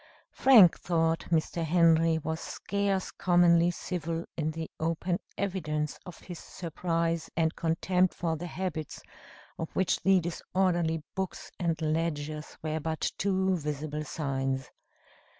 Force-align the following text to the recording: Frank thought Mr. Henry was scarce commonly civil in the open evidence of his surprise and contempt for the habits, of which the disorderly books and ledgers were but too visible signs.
Frank 0.31 0.79
thought 0.79 1.27
Mr. 1.29 1.63
Henry 1.63 2.17
was 2.17 2.39
scarce 2.39 3.11
commonly 3.11 3.69
civil 3.69 4.25
in 4.35 4.49
the 4.49 4.67
open 4.79 5.19
evidence 5.37 5.99
of 6.07 6.17
his 6.21 6.39
surprise 6.39 7.29
and 7.37 7.55
contempt 7.55 8.15
for 8.15 8.35
the 8.35 8.47
habits, 8.47 9.03
of 9.59 9.69
which 9.75 10.01
the 10.01 10.19
disorderly 10.19 11.03
books 11.13 11.51
and 11.59 11.79
ledgers 11.83 12.57
were 12.63 12.79
but 12.79 13.11
too 13.19 13.55
visible 13.57 14.03
signs. 14.03 14.71